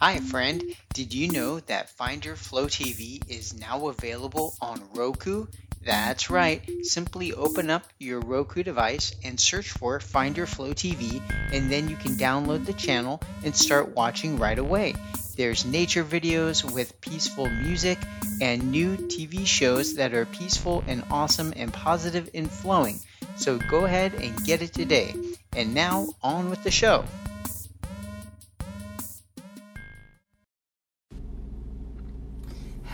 [0.00, 0.62] Hi, friend.
[0.94, 5.46] Did you know that Find Your Flow TV is now available on Roku?
[5.84, 6.62] That's right.
[6.82, 11.20] Simply open up your Roku device and search for Find Your Flow TV,
[11.52, 14.94] and then you can download the channel and start watching right away.
[15.36, 17.98] There's nature videos with peaceful music
[18.40, 22.98] and new TV shows that are peaceful and awesome and positive and flowing.
[23.36, 25.14] So go ahead and get it today.
[25.54, 27.04] And now, on with the show.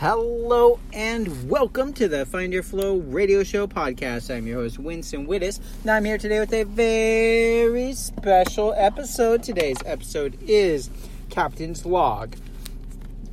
[0.03, 4.35] Hello and welcome to the Find Your Flow radio show podcast.
[4.35, 5.61] I'm your host, Winston Wittes.
[5.85, 9.43] Now, I'm here today with a very special episode.
[9.43, 10.89] Today's episode is
[11.29, 12.35] Captain's Log,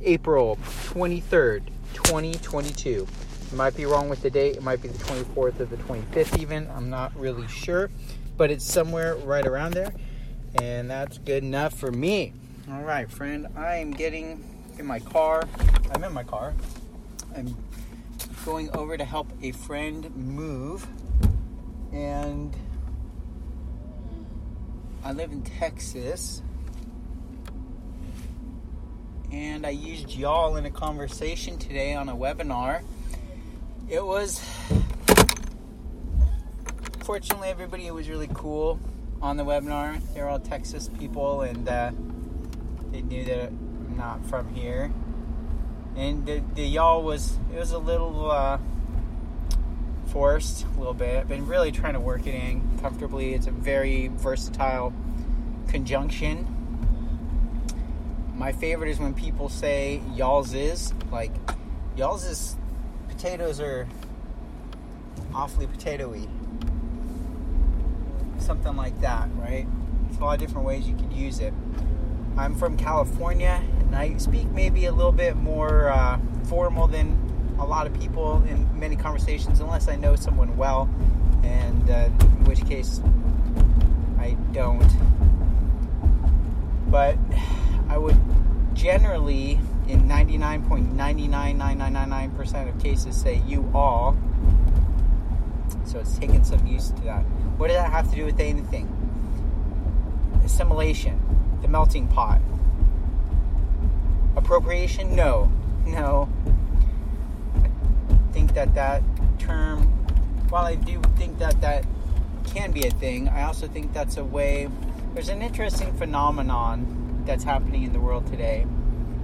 [0.01, 3.05] April 23rd, 2022.
[3.47, 6.39] It might be wrong with the date, it might be the 24th or the 25th,
[6.39, 6.69] even.
[6.73, 7.91] I'm not really sure,
[8.37, 9.91] but it's somewhere right around there,
[10.55, 12.31] and that's good enough for me.
[12.71, 15.47] All right, friend, I am getting in my car.
[15.93, 16.53] I'm in my car.
[17.35, 17.55] I'm
[18.45, 20.87] going over to help a friend move,
[21.91, 22.55] and
[25.03, 26.41] I live in Texas.
[29.31, 32.81] And I used y'all in a conversation today on a webinar.
[33.87, 34.43] It was,
[36.99, 38.79] fortunately, everybody was really cool
[39.21, 40.01] on the webinar.
[40.13, 41.91] They're all Texas people, and uh,
[42.91, 43.51] they knew that
[43.95, 44.91] not from here.
[45.95, 48.57] And the, the y'all was it was a little uh,
[50.07, 51.17] forced, a little bit.
[51.17, 53.33] I've been really trying to work it in comfortably.
[53.33, 54.93] It's a very versatile
[55.67, 56.47] conjunction.
[58.35, 61.31] My favorite is when people say y'all's is like
[61.95, 62.55] y'all's is
[63.07, 63.87] potatoes are
[65.33, 66.27] awfully potatoy.
[68.39, 69.67] Something like that, right?
[70.07, 71.53] There's a lot of different ways you could use it.
[72.37, 73.61] I'm from California,
[73.91, 77.19] and I speak maybe a little bit more uh, formal than
[77.59, 80.89] a lot of people in many conversations, unless I know someone well,
[81.43, 83.01] and uh, in which case
[84.17, 84.89] I don't.
[86.89, 87.17] But
[87.89, 88.15] I would
[88.73, 94.15] generally, in 99.99999% of cases, say you all.
[95.83, 97.23] So it's taken some use to that.
[97.57, 98.87] What does that have to do with anything?
[100.45, 101.19] Assimilation
[101.61, 102.39] the melting pot.
[104.51, 105.15] Appropriation?
[105.15, 105.49] No.
[105.85, 106.27] No.
[107.55, 109.01] I think that that
[109.39, 109.83] term,
[110.49, 111.85] while I do think that that
[112.53, 114.67] can be a thing, I also think that's a way.
[115.13, 118.65] There's an interesting phenomenon that's happening in the world today,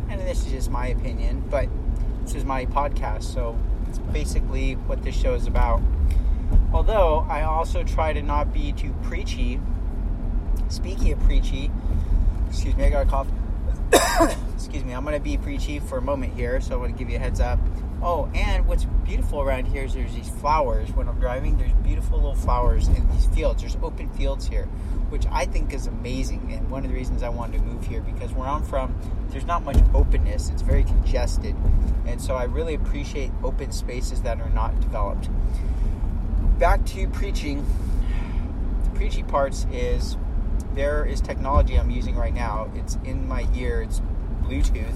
[0.09, 1.67] and this is just my opinion, but
[2.23, 3.59] this is my podcast, so
[3.89, 5.81] it's basically what this show is about.
[6.71, 9.59] Although I also try to not be too preachy.
[10.69, 11.69] Speaking of preachy,
[12.47, 13.27] excuse me, I got a cough.
[14.53, 16.97] excuse me, I'm going to be preachy for a moment here, so I want to
[16.97, 17.59] give you a heads up.
[18.01, 20.91] Oh, and what's beautiful around here is there's these flowers.
[20.91, 23.61] When I'm driving, there's beautiful little flowers in these fields.
[23.61, 24.65] There's open fields here,
[25.09, 26.51] which I think is amazing.
[26.53, 28.95] And one of the reasons I wanted to move here because where I'm from,
[29.29, 30.49] there's not much openness.
[30.49, 31.55] It's very congested,
[32.05, 35.29] and so I really appreciate open spaces that are not developed.
[36.59, 37.65] Back to preaching.
[38.83, 40.17] The preachy parts is
[40.77, 42.69] there is technology I'm using right now.
[42.75, 43.81] It's in my ear.
[43.81, 43.99] It's
[44.43, 44.93] Bluetooth.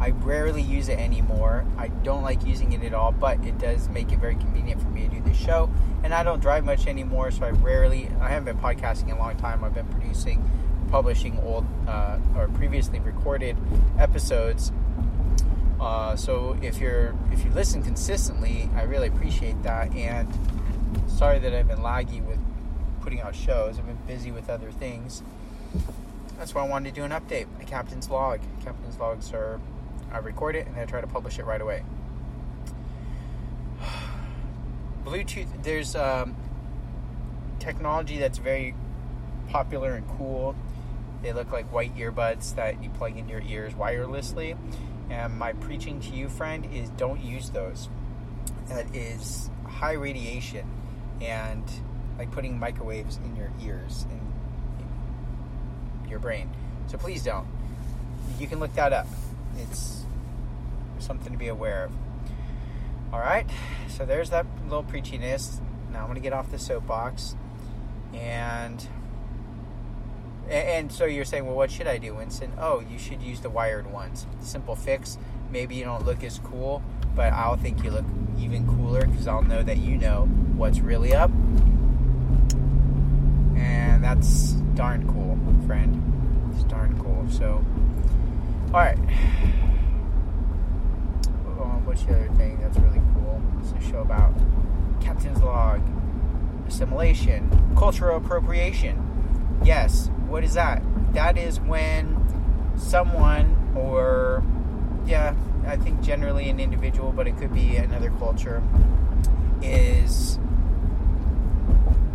[0.00, 1.64] I rarely use it anymore.
[1.78, 4.88] I don't like using it at all, but it does make it very convenient for
[4.88, 5.70] me to do this show.
[6.02, 8.10] And I don't drive much anymore, so I rarely.
[8.20, 9.62] I haven't been podcasting in a long time.
[9.62, 10.50] I've been producing,
[10.90, 13.56] publishing old uh, or previously recorded
[13.98, 14.72] episodes.
[15.80, 19.94] Uh, so if you're if you listen consistently, I really appreciate that.
[19.94, 20.28] And
[21.06, 22.40] sorry that I've been laggy with
[23.06, 23.78] putting out shows.
[23.78, 25.22] I've been busy with other things.
[26.38, 27.46] That's why I wanted to do an update.
[27.60, 28.40] A captain's log.
[28.64, 29.60] Captain's logs are
[30.10, 31.84] I record it and I try to publish it right away.
[35.04, 35.62] Bluetooth.
[35.62, 36.34] There's um,
[37.60, 38.74] technology that's very
[39.50, 40.56] popular and cool.
[41.22, 44.56] They look like white earbuds that you plug into your ears wirelessly.
[45.10, 47.88] And my preaching to you, friend, is don't use those.
[48.68, 50.68] That is high radiation
[51.20, 51.62] and
[52.18, 54.20] like putting microwaves in your ears and
[56.08, 56.50] your brain.
[56.86, 57.46] So please don't.
[58.38, 59.06] You can look that up.
[59.58, 60.04] It's
[60.98, 61.92] something to be aware of.
[63.12, 63.46] All right.
[63.88, 65.60] So there's that little preachiness.
[65.92, 67.36] Now I'm going to get off the soapbox
[68.14, 68.86] and
[70.48, 72.52] and so you're saying, well, what should I do, Winston?
[72.56, 74.26] Oh, you should use the wired ones.
[74.40, 75.18] Simple fix.
[75.50, 76.84] Maybe you don't look as cool,
[77.16, 78.04] but I'll think you look
[78.38, 80.26] even cooler because I'll know that you know
[80.56, 81.30] what's really up
[84.02, 86.02] that's darn cool, friend.
[86.54, 87.26] It's darn cool.
[87.30, 87.64] So
[88.72, 88.98] All right.
[91.58, 93.40] Um, what's the other thing that's really cool?
[93.60, 94.34] It's a show about
[95.00, 95.80] captain's log,
[96.68, 99.02] assimilation, cultural appropriation.
[99.64, 100.82] Yes, what is that?
[101.14, 102.14] That is when
[102.76, 104.44] someone, or
[105.06, 105.34] yeah,
[105.66, 108.62] I think generally an individual, but it could be another culture,
[109.62, 110.38] is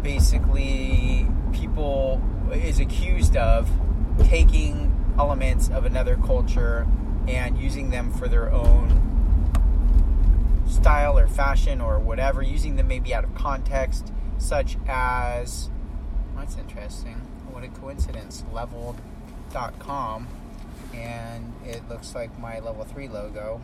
[0.04, 1.28] basically
[2.81, 3.69] accused of
[4.24, 6.88] taking elements of another culture
[7.28, 8.98] and using them for their own
[10.68, 15.69] style or fashion or whatever, using them maybe out of context, such as
[16.36, 17.16] that's interesting.
[17.51, 18.44] What a coincidence.
[18.51, 20.28] Level.com
[20.94, 23.62] and it looks like my level 3 logo.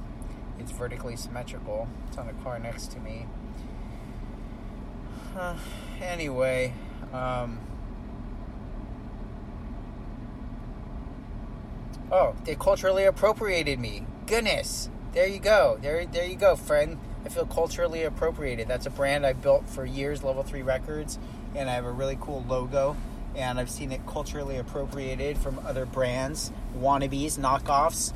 [0.59, 1.87] It's vertically symmetrical.
[2.07, 3.25] It's on a car next to me.
[5.35, 5.55] Uh,
[6.01, 6.73] anyway,
[7.13, 7.59] um,
[12.11, 14.05] oh, they culturally appropriated me.
[14.25, 15.77] Goodness, there you go.
[15.81, 16.99] There, there you go, friend.
[17.25, 18.67] I feel culturally appropriated.
[18.67, 21.19] That's a brand I built for years, Level Three Records,
[21.55, 22.95] and I have a really cool logo.
[23.35, 28.13] And I've seen it culturally appropriated from other brands, wannabes, knockoffs.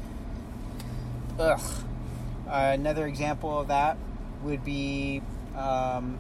[1.38, 1.62] Ugh.
[2.48, 3.98] Uh, another example of that
[4.44, 5.22] would be
[5.56, 6.18] um,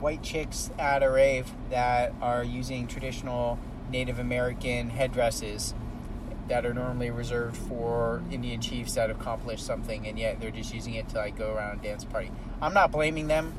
[0.00, 3.58] white chicks at a rave that are using traditional
[3.90, 5.74] Native American headdresses
[6.48, 10.94] that are normally reserved for Indian chiefs that accomplish something, and yet they're just using
[10.94, 12.30] it to like go around and dance party.
[12.60, 13.54] I'm not blaming them.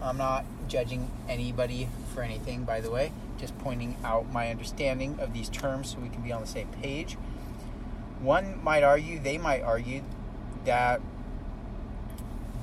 [0.00, 3.12] I'm not judging anybody for anything, by the way.
[3.38, 6.68] Just pointing out my understanding of these terms so we can be on the same
[6.68, 7.14] page.
[8.20, 10.02] One might argue, they might argue
[10.64, 11.00] that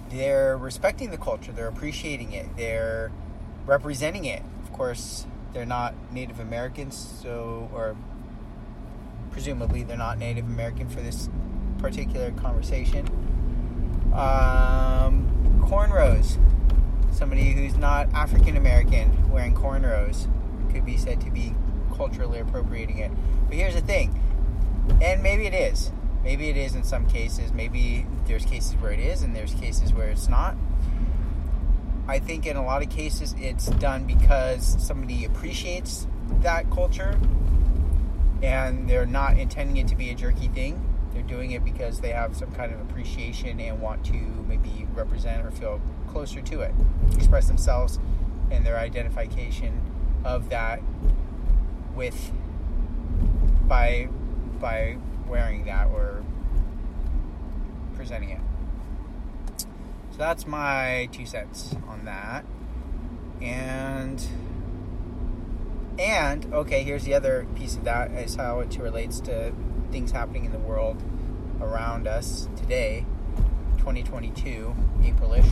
[0.10, 3.12] they're respecting the culture, they're appreciating it, they're
[3.66, 4.42] representing it.
[4.64, 7.96] Of course, they're not Native Americans, so or
[9.32, 11.30] presumably they're not Native American for this
[11.78, 13.08] particular conversation.
[14.14, 16.38] Um, cornrows.
[17.12, 20.28] Somebody who's not African American wearing cornrows
[20.72, 21.54] could be said to be
[21.96, 23.12] culturally appropriating it.
[23.48, 24.20] But here's the thing,
[25.02, 25.92] and maybe it is.
[26.24, 27.54] Maybe it is in some cases.
[27.54, 30.56] Maybe there's cases where it is, and there's cases where it's not.
[32.08, 36.08] I think in a lot of cases it's done because somebody appreciates
[36.42, 37.20] that culture
[38.42, 40.86] and they're not intending it to be a jerky thing.
[41.14, 45.46] They're doing it because they have some kind of appreciation and want to maybe represent
[45.46, 46.74] or feel closer to it,
[47.16, 48.00] express themselves
[48.52, 49.82] and their identification
[50.24, 50.82] of that
[51.96, 52.32] with
[53.68, 54.10] by
[54.60, 54.98] by
[55.28, 56.24] wearing that or
[57.96, 58.42] presenting it.
[60.12, 62.46] So that's my two cents on that.
[63.42, 64.26] And
[66.00, 69.52] and okay, here's the other piece of that is how it relates to
[69.92, 71.04] things happening in the world
[71.60, 73.06] around us today,
[73.80, 75.46] 2022, Aprilish,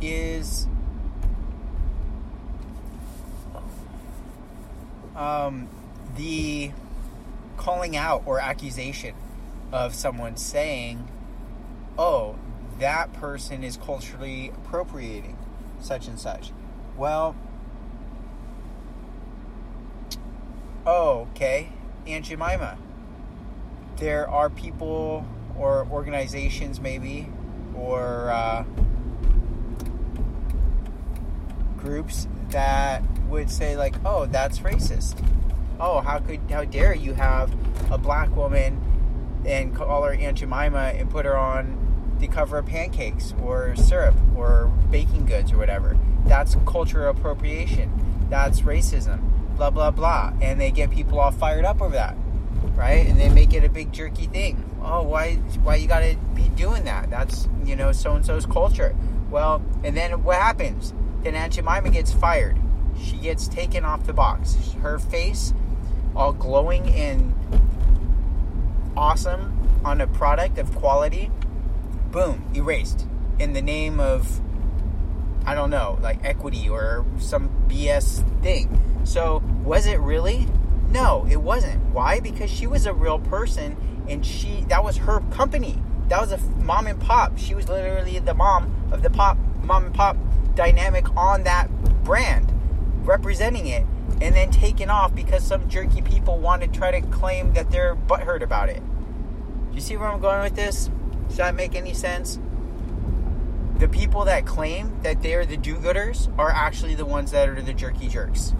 [0.00, 0.68] is
[5.16, 5.68] um,
[6.16, 6.70] the
[7.56, 9.16] calling out or accusation
[9.72, 11.08] of someone saying,
[11.98, 12.36] oh,
[12.78, 15.36] that person is culturally appropriating
[15.80, 16.52] such and such.
[16.96, 17.34] Well,
[20.86, 21.70] oh, okay,
[22.06, 22.78] Aunt Jemima.
[23.96, 25.26] There are people
[25.56, 27.28] or organizations, maybe,
[27.74, 28.64] or uh,
[31.76, 35.22] groups that would say, like, oh, that's racist
[35.80, 37.52] oh, how could, how dare you have
[37.90, 38.78] a black woman
[39.46, 44.14] and call her Aunt Jemima and put her on the cover of pancakes or syrup
[44.36, 45.98] or baking goods or whatever.
[46.26, 48.26] That's cultural appropriation.
[48.28, 49.22] That's racism.
[49.60, 50.32] Blah blah blah.
[50.40, 52.16] And they get people all fired up over that,
[52.76, 53.06] right?
[53.06, 54.64] And they make it a big jerky thing.
[54.82, 57.10] Oh, why why you got to be doing that?
[57.10, 58.96] That's you know so and so's culture.
[59.30, 60.94] Well, and then what happens?
[61.22, 62.58] Then Aunt Jemima gets fired.
[63.04, 64.56] She gets taken off the box.
[64.80, 65.52] Her face
[66.16, 67.34] all glowing and
[68.96, 71.30] awesome on a product of quality,
[72.10, 73.06] boom, erased
[73.38, 74.40] in the name of
[75.44, 78.80] I don't know, like equity or some BS thing.
[79.04, 80.48] So, was it really?
[80.90, 81.80] No, it wasn't.
[81.94, 82.18] Why?
[82.18, 83.76] Because she was a real person
[84.08, 85.80] and she that was her company.
[86.08, 87.38] That was a mom and pop.
[87.38, 90.16] She was literally the mom of the pop mom and pop
[90.56, 91.70] dynamic on that
[92.02, 92.52] brand,
[93.04, 93.86] representing it
[94.20, 97.94] and then taken off because some jerky people want to try to claim that they're
[97.94, 98.82] butthurt about it.
[99.68, 100.90] Do you see where I'm going with this?
[101.28, 102.40] Does that make any sense?
[103.78, 107.62] The people that claim that they're the do gooders are actually the ones that are
[107.62, 108.52] the jerky jerks.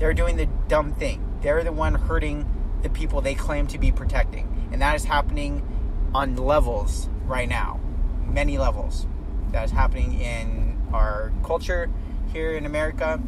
[0.00, 1.26] They're doing the dumb thing.
[1.42, 2.46] they're the one hurting
[2.82, 4.70] the people they claim to be protecting.
[4.72, 5.62] And that is happening
[6.14, 7.78] on levels right now,
[8.26, 9.06] many levels.
[9.52, 11.90] That is happening in our culture
[12.32, 13.20] here in America,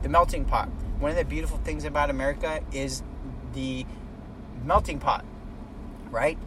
[0.00, 0.70] the melting pot.
[1.00, 3.02] One of the beautiful things about America is
[3.52, 3.84] the
[4.64, 5.24] melting pot,
[6.10, 6.38] right?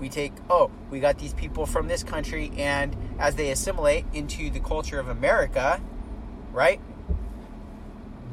[0.00, 4.50] We take, oh, we got these people from this country, and as they assimilate into
[4.50, 5.80] the culture of America,
[6.52, 6.80] right?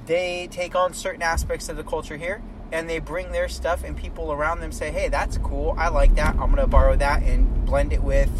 [0.05, 2.41] They take on certain aspects of the culture here
[2.71, 5.75] and they bring their stuff, and people around them say, hey, that's cool.
[5.77, 6.31] I like that.
[6.31, 8.31] I'm going to borrow that and blend it with,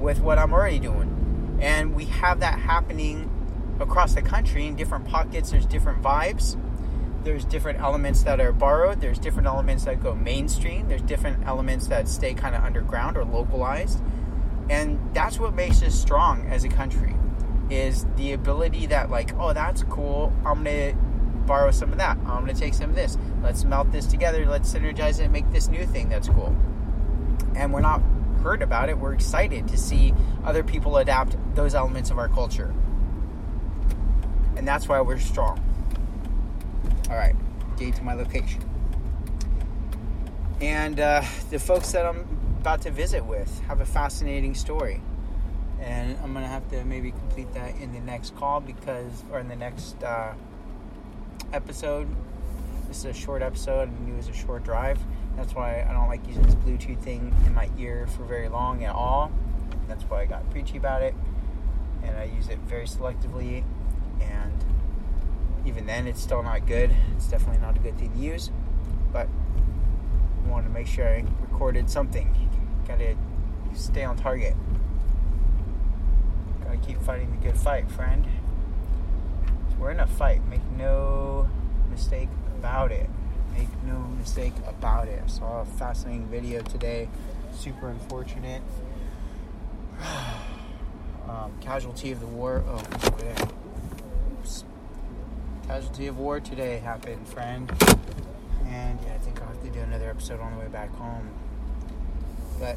[0.00, 1.58] with what I'm already doing.
[1.60, 3.30] And we have that happening
[3.80, 5.50] across the country in different pockets.
[5.50, 6.56] There's different vibes
[7.24, 11.88] there's different elements that are borrowed there's different elements that go mainstream there's different elements
[11.88, 14.00] that stay kind of underground or localized
[14.68, 17.16] and that's what makes us strong as a country
[17.70, 20.92] is the ability that like oh that's cool i'm gonna
[21.46, 24.72] borrow some of that i'm gonna take some of this let's melt this together let's
[24.72, 26.54] synergize it and make this new thing that's cool
[27.56, 28.00] and we're not
[28.42, 30.12] hurt about it we're excited to see
[30.44, 32.74] other people adapt those elements of our culture
[34.56, 35.60] and that's why we're strong
[37.10, 37.36] all right,
[37.76, 38.62] gate to my location.
[40.60, 42.26] And uh, the folks that I'm
[42.60, 45.02] about to visit with have a fascinating story.
[45.80, 49.48] And I'm to have to maybe complete that in the next call because, or in
[49.48, 50.34] the next uh,
[51.52, 52.08] episode.
[52.88, 54.98] This is a short episode and it was a short drive.
[55.36, 58.84] That's why I don't like using this Bluetooth thing in my ear for very long
[58.84, 59.32] at all.
[59.88, 61.14] That's why I got preachy about it.
[62.02, 63.64] And I use it very selectively.
[64.20, 64.64] And
[65.66, 66.94] even then, it's still not good.
[67.16, 68.50] It's definitely not a good thing to use.
[69.12, 69.28] But
[70.44, 72.34] I wanted to make sure I recorded something.
[72.86, 73.16] Gotta
[73.74, 74.54] stay on target.
[76.74, 78.26] Gotta keep fighting the good fight, friend.
[79.78, 80.44] We're in a fight.
[80.48, 81.48] Make no
[81.90, 82.28] mistake
[82.58, 83.08] about it.
[83.56, 85.22] Make no mistake about it.
[85.22, 87.08] I saw a fascinating video today.
[87.52, 88.62] Super unfortunate.
[91.28, 92.64] um, casualty of the war.
[92.66, 93.34] Oh, okay
[95.66, 97.70] casualty of war today happened, friend.
[98.66, 101.30] And yeah, I think I'll have to do another episode on the way back home.
[102.60, 102.76] But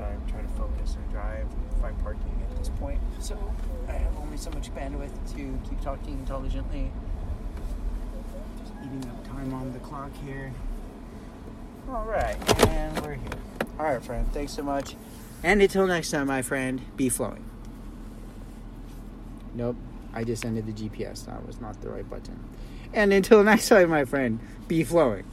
[0.00, 1.46] okay, I'm trying to focus and drive,
[1.80, 3.00] find parking at this point.
[3.20, 3.38] So
[3.88, 6.90] I have only so much bandwidth to keep talking intelligently.
[8.58, 10.52] Just eating up time on the clock here.
[11.90, 12.36] All right,
[12.68, 13.28] and we're here.
[13.78, 14.26] All right, friend.
[14.32, 14.96] Thanks so much.
[15.42, 17.44] And until next time, my friend, be flowing.
[19.54, 19.76] Nope,
[20.14, 21.26] I just ended the GPS.
[21.26, 22.42] That was not the right button.
[22.92, 25.24] And until next time, my friend, be flowing.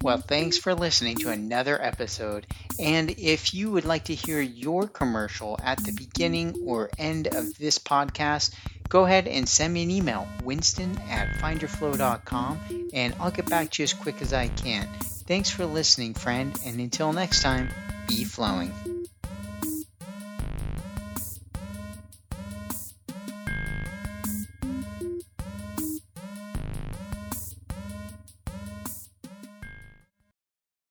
[0.00, 2.46] Well, thanks for listening to another episode.
[2.78, 7.56] And if you would like to hear your commercial at the beginning or end of
[7.58, 8.54] this podcast,
[8.88, 13.82] go ahead and send me an email, winston at findyourflow.com, and I'll get back to
[13.82, 14.88] you as quick as I can.
[15.26, 17.68] Thanks for listening, friend, and until next time,
[18.06, 18.72] be flowing.